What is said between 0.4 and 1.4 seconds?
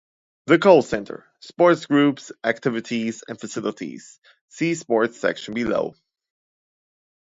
The Coll Centre-